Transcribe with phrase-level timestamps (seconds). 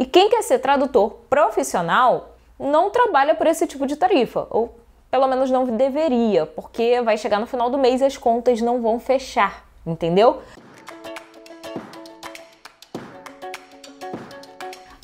[0.00, 4.74] E quem quer ser tradutor profissional não trabalha por esse tipo de tarifa, ou
[5.10, 8.80] pelo menos não deveria, porque vai chegar no final do mês e as contas não
[8.80, 10.40] vão fechar, entendeu?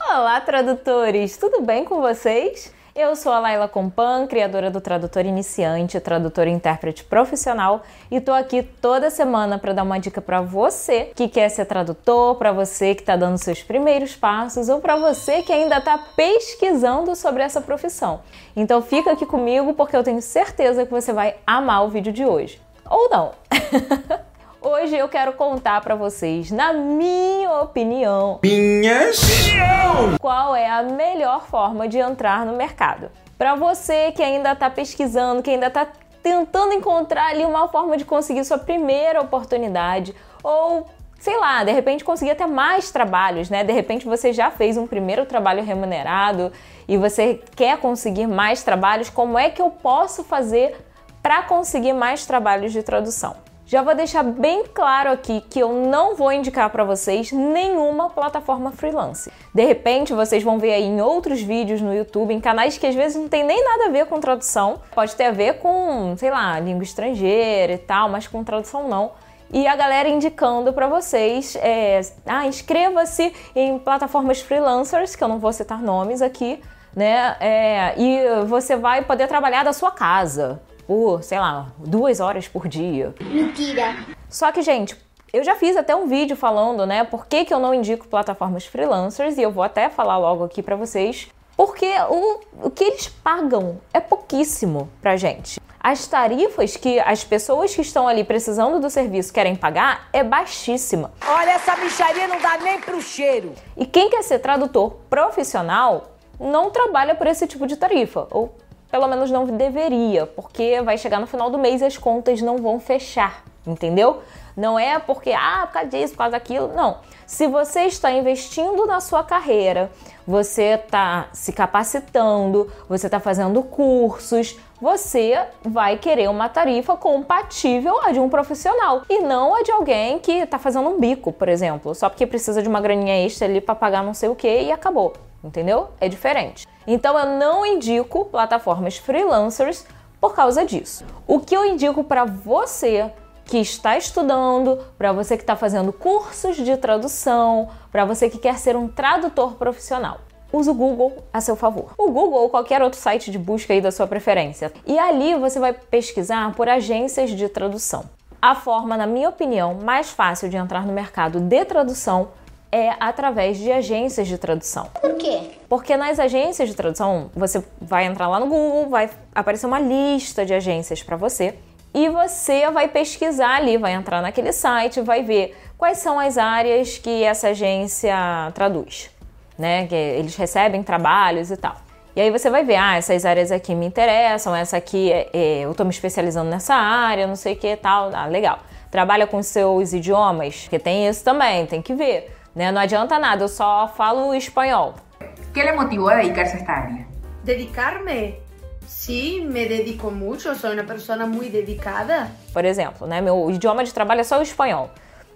[0.01, 1.37] Olá, tradutores!
[1.37, 2.73] Tudo bem com vocês?
[2.99, 8.33] Eu sou a Laila Compan, criadora do Tradutor Iniciante, tradutor e intérprete profissional, e tô
[8.33, 12.95] aqui toda semana para dar uma dica para você que quer ser tradutor, para você
[12.95, 17.61] que está dando seus primeiros passos ou para você que ainda está pesquisando sobre essa
[17.61, 18.23] profissão.
[18.57, 22.25] Então fica aqui comigo porque eu tenho certeza que você vai amar o vídeo de
[22.25, 22.59] hoje.
[22.89, 23.33] Ou não.
[24.69, 31.47] Hoje eu quero contar para vocês, na minha opinião, minha opinião, qual é a melhor
[31.47, 33.09] forma de entrar no mercado.
[33.39, 35.87] Para você que ainda está pesquisando, que ainda está
[36.21, 40.85] tentando encontrar ali uma forma de conseguir sua primeira oportunidade ou
[41.17, 43.63] sei lá, de repente conseguir até mais trabalhos, né?
[43.63, 46.51] De repente você já fez um primeiro trabalho remunerado
[46.89, 50.77] e você quer conseguir mais trabalhos, como é que eu posso fazer
[51.23, 53.47] para conseguir mais trabalhos de tradução?
[53.67, 58.71] Já vou deixar bem claro aqui que eu não vou indicar para vocês nenhuma plataforma
[58.71, 59.29] freelance.
[59.53, 62.95] De repente, vocês vão ver aí em outros vídeos no YouTube, em canais que às
[62.95, 64.81] vezes não tem nem nada a ver com tradução.
[64.95, 69.11] Pode ter a ver com, sei lá, língua estrangeira e tal, mas com tradução não.
[69.53, 75.41] E a galera indicando para vocês, é, ah, inscreva-se em plataformas freelancers, que eu não
[75.41, 76.63] vou citar nomes aqui,
[76.95, 77.37] né?
[77.41, 82.69] É, e você vai poder trabalhar da sua casa por, sei lá, duas horas por
[82.69, 83.15] dia.
[83.21, 83.97] Mentira!
[84.29, 84.97] Só que, gente,
[85.33, 88.65] eu já fiz até um vídeo falando, né, por que, que eu não indico plataformas
[88.65, 93.09] freelancers e eu vou até falar logo aqui para vocês, porque o, o que eles
[93.09, 95.59] pagam é pouquíssimo pra gente.
[95.81, 101.13] As tarifas que as pessoas que estão ali precisando do serviço querem pagar é baixíssima.
[101.25, 103.53] Olha, essa bicharia não dá nem pro cheiro.
[103.77, 108.55] E quem quer ser tradutor profissional não trabalha por esse tipo de tarifa, ou
[108.91, 112.59] pelo menos não deveria, porque vai chegar no final do mês e as contas não
[112.59, 114.23] vão fechar, entendeu?
[114.57, 116.69] Não é porque, ah, por causa disso, por causa daquilo.
[116.75, 116.99] Não.
[117.27, 119.91] Se você está investindo na sua carreira,
[120.27, 128.13] você está se capacitando, você está fazendo cursos, você vai querer uma tarifa compatível a
[128.13, 131.95] de um profissional e não a de alguém que está fazendo um bico, por exemplo,
[131.95, 134.73] só porque precisa de uma graninha extra ali para pagar não sei o que e
[134.73, 135.13] acabou
[135.47, 135.89] entendeu?
[136.01, 136.67] É diferente.
[136.87, 139.85] Então eu não indico plataformas freelancers
[140.21, 141.05] por causa disso.
[141.27, 143.11] O que eu indico para você
[143.45, 148.59] que está estudando, para você que está fazendo cursos de tradução, para você que quer
[148.59, 150.19] ser um tradutor profissional.
[150.53, 151.93] Use o Google a seu favor.
[151.99, 154.73] O Google ou qualquer outro site de busca aí da sua preferência.
[154.87, 158.05] E ali você vai pesquisar por agências de tradução.
[158.41, 162.29] A forma, na minha opinião, mais fácil de entrar no mercado de tradução
[162.77, 164.89] é através de agências de tradução.
[165.01, 165.41] Por quê?
[165.69, 170.45] Porque nas agências de tradução, você vai entrar lá no Google, vai aparecer uma lista
[170.45, 171.55] de agências para você
[171.95, 176.99] e você vai pesquisar ali, vai entrar naquele site, vai ver quais são as áreas
[176.99, 178.15] que essa agência
[178.55, 179.11] traduz,
[179.59, 179.87] né?
[179.87, 181.77] Que eles recebem trabalhos e tal.
[182.15, 185.61] E aí você vai ver, ah, essas áreas aqui me interessam, essa aqui é, é,
[185.61, 188.11] eu estou me especializando nessa área, não sei o que tal.
[188.15, 188.59] Ah, legal.
[188.91, 192.36] Trabalha com seus idiomas, porque tem isso também, tem que ver.
[192.57, 192.73] Né?
[192.73, 194.95] Não adianta nada, eu só falo espanhol.
[195.21, 197.07] O que le motivou a dedicar-se a esta área?
[197.45, 198.41] Dedicar-me?
[198.87, 202.31] Sim, me dedico muito, sou uma pessoa muito dedicada.
[202.55, 204.91] Por exemplo, né, meu idioma de trabalho é só o espanhol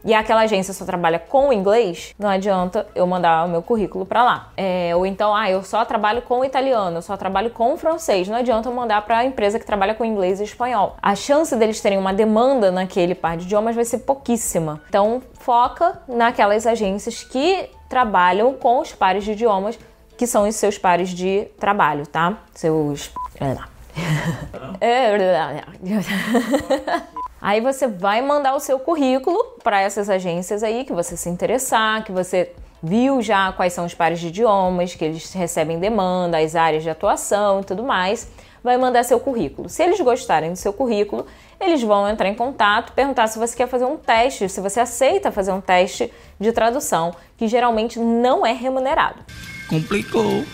[0.05, 4.23] e aquela agência só trabalha com inglês, não adianta eu mandar o meu currículo para
[4.23, 4.53] lá.
[4.57, 8.37] É, ou então, ah, eu só trabalho com italiano, eu só trabalho com francês, não
[8.37, 10.97] adianta eu mandar para a empresa que trabalha com inglês e espanhol.
[11.03, 14.81] A chance deles terem uma demanda naquele par de idiomas vai ser pouquíssima.
[14.89, 19.79] Então, foca naquelas agências que trabalham com os pares de idiomas
[20.17, 22.39] que são os seus pares de trabalho, tá?
[22.55, 23.11] Seus.
[27.41, 32.05] Aí você vai mandar o seu currículo para essas agências aí que você se interessar,
[32.05, 32.53] que você
[32.83, 36.91] viu já quais são os pares de idiomas, que eles recebem demanda, as áreas de
[36.91, 38.29] atuação e tudo mais.
[38.63, 39.71] Vai mandar seu currículo.
[39.71, 41.27] Se eles gostarem do seu currículo,
[41.59, 45.33] eles vão entrar em contato, perguntar se você quer fazer um teste, se você aceita
[45.33, 49.25] fazer um teste de tradução, que geralmente não é remunerado.
[49.67, 50.45] Complicou.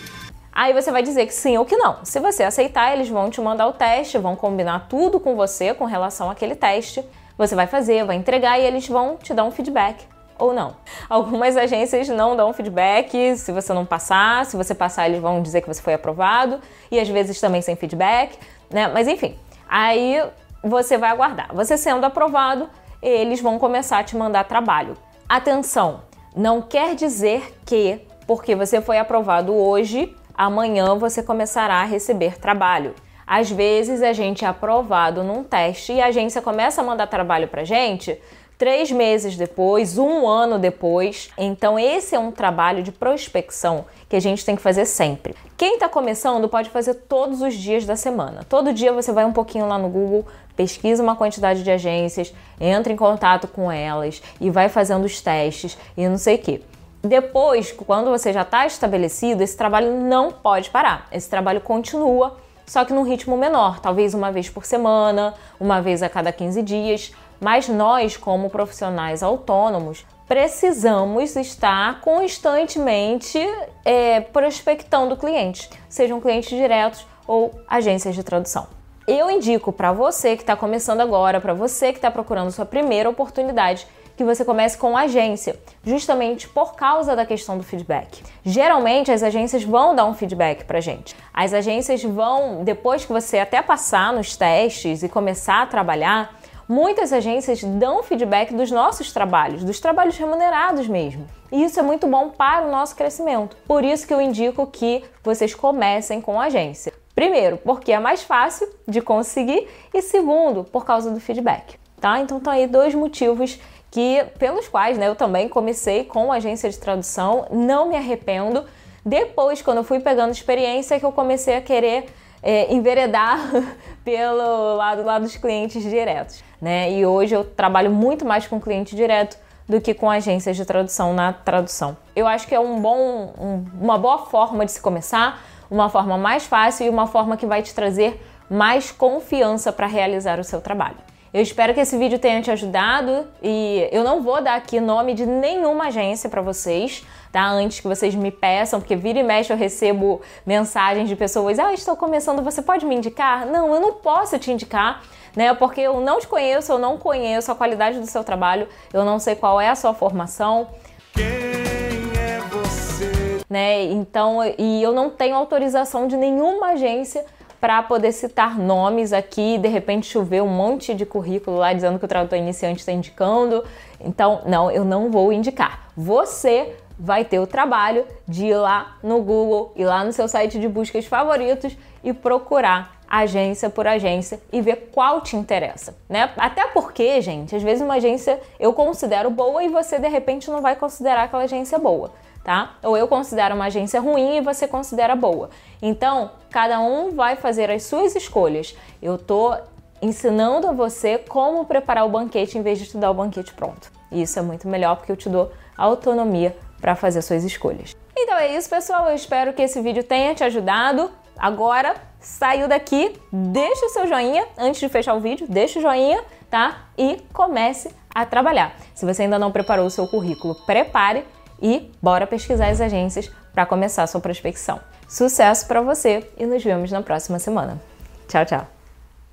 [0.57, 2.03] Aí você vai dizer que sim ou que não.
[2.03, 5.85] Se você aceitar, eles vão te mandar o teste, vão combinar tudo com você com
[5.85, 7.05] relação àquele teste.
[7.37, 10.03] Você vai fazer, vai entregar e eles vão te dar um feedback
[10.39, 10.75] ou não.
[11.07, 15.61] Algumas agências não dão feedback se você não passar, se você passar, eles vão dizer
[15.61, 18.35] que você foi aprovado e às vezes também sem feedback,
[18.67, 18.87] né?
[18.87, 19.37] Mas enfim,
[19.69, 20.19] aí
[20.63, 21.53] você vai aguardar.
[21.53, 22.67] Você sendo aprovado,
[22.99, 24.97] eles vão começar a te mandar trabalho.
[25.29, 26.01] Atenção,
[26.35, 32.93] não quer dizer que porque você foi aprovado hoje, amanhã você começará a receber trabalho.
[33.25, 37.47] Às vezes a gente é aprovado num teste e a agência começa a mandar trabalho
[37.47, 38.17] pra gente
[38.57, 41.29] três meses depois, um ano depois.
[41.37, 45.35] Então, esse é um trabalho de prospecção que a gente tem que fazer sempre.
[45.55, 48.43] Quem está começando pode fazer todos os dias da semana.
[48.47, 50.25] Todo dia você vai um pouquinho lá no Google,
[50.55, 55.77] pesquisa uma quantidade de agências, entra em contato com elas e vai fazendo os testes
[55.95, 56.63] e não sei o que.
[57.07, 61.07] Depois, quando você já está estabelecido, esse trabalho não pode parar.
[61.11, 66.03] Esse trabalho continua, só que num ritmo menor, talvez uma vez por semana, uma vez
[66.03, 67.11] a cada 15 dias.
[67.39, 73.39] Mas nós, como profissionais autônomos, precisamos estar constantemente
[73.85, 78.67] é, prospectando clientes, sejam clientes diretos ou agências de tradução.
[79.07, 83.09] Eu indico para você que está começando agora, para você que está procurando sua primeira
[83.09, 88.23] oportunidade, que você comece com agência, justamente por causa da questão do feedback.
[88.43, 91.15] Geralmente as agências vão dar um feedback pra gente.
[91.31, 96.35] As agências vão, depois que você até passar nos testes e começar a trabalhar,
[96.67, 101.27] muitas agências dão feedback dos nossos trabalhos, dos trabalhos remunerados mesmo.
[101.51, 103.55] E isso é muito bom para o nosso crescimento.
[103.67, 106.91] Por isso que eu indico que vocês comecem com agência.
[107.15, 112.19] Primeiro, porque é mais fácil de conseguir e segundo, por causa do feedback, tá?
[112.19, 113.59] Então estão aí dois motivos
[113.97, 118.63] que pelos quais, né, eu também comecei com agência de tradução, não me arrependo.
[119.03, 122.05] Depois, quando eu fui pegando experiência, que eu comecei a querer
[122.43, 123.39] é, enveredar
[124.05, 126.91] pelo lado lá dos clientes diretos, né?
[126.91, 129.35] E hoje eu trabalho muito mais com cliente direto
[129.67, 131.97] do que com agências de tradução na tradução.
[132.15, 135.41] Eu acho que é um bom, um, uma boa forma de se começar,
[135.71, 140.39] uma forma mais fácil e uma forma que vai te trazer mais confiança para realizar
[140.39, 140.97] o seu trabalho.
[141.33, 145.13] Eu espero que esse vídeo tenha te ajudado e eu não vou dar aqui nome
[145.13, 147.45] de nenhuma agência para vocês, tá?
[147.49, 151.73] Antes que vocês me peçam, porque vira e mexe eu recebo mensagens de pessoas: "Ah,
[151.73, 153.45] estou começando, você pode me indicar?".
[153.45, 155.03] Não, eu não posso te indicar,
[155.35, 155.53] né?
[155.53, 159.19] Porque eu não te conheço, eu não conheço a qualidade do seu trabalho, eu não
[159.19, 160.69] sei qual é a sua formação.
[161.13, 163.43] Quem é você?
[163.49, 163.83] Né?
[163.83, 167.25] Então, e eu não tenho autorização de nenhuma agência
[167.67, 172.05] para poder citar nomes aqui, de repente chover um monte de currículo lá dizendo que
[172.05, 173.61] o tradutor iniciante está indicando.
[173.99, 175.89] Então, não, eu não vou indicar.
[175.93, 180.57] Você vai ter o trabalho de ir lá no Google, ir lá no seu site
[180.57, 186.31] de buscas favoritos e procurar agência por agência e ver qual te interessa, né?
[186.37, 190.61] Até porque, gente, às vezes uma agência eu considero boa e você de repente não
[190.61, 192.11] vai considerar aquela agência boa
[192.47, 192.77] tá?
[192.81, 195.49] Ou eu considero uma agência ruim e você considera boa.
[195.81, 198.73] Então, cada um vai fazer as suas escolhas.
[199.01, 199.53] Eu tô
[200.01, 203.91] ensinando a você como preparar o banquete em vez de te dar o banquete pronto.
[204.09, 207.93] E isso é muito melhor porque eu te dou autonomia para fazer suas escolhas.
[208.17, 209.09] Então é isso, pessoal.
[209.09, 211.11] Eu espero que esse vídeo tenha te ajudado.
[211.37, 216.23] Agora, saiu daqui, deixa o seu joinha antes de fechar o vídeo, deixa o joinha,
[216.49, 216.85] tá?
[216.97, 218.73] E comece a trabalhar.
[218.95, 221.25] Se você ainda não preparou o seu currículo, prepare
[221.61, 224.79] e bora pesquisar as agências para começar a sua prospecção.
[225.07, 227.79] Sucesso para você e nos vemos na próxima semana.
[228.27, 228.76] Tchau, tchau.